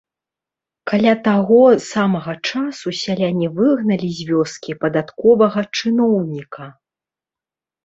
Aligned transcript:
Каля 0.91 1.11
таго 1.27 1.59
самага 1.89 2.33
часу 2.49 2.87
сяляне 3.03 3.47
выгналі 3.61 4.09
з 4.21 4.27
вёскі 4.31 4.71
падатковага 4.87 5.61
чыноўніка. 5.79 6.65